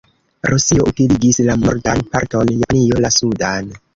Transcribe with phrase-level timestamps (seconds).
[0.51, 3.71] Rusio utiligis la nordan parton, Japanio la sudan.